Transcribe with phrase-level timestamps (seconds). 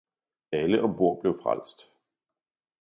[0.51, 1.93] Alle ombord blev frelst.